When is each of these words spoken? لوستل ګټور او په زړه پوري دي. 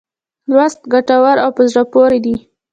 لوستل 0.51 0.85
ګټور 0.93 1.37
او 1.45 1.49
په 1.57 1.61
زړه 1.69 1.83
پوري 1.91 2.19
دي. 2.25 2.35